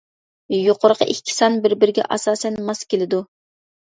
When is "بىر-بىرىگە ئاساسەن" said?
1.65-2.57